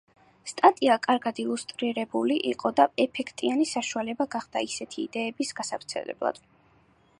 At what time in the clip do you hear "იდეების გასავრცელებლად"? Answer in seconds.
5.07-6.45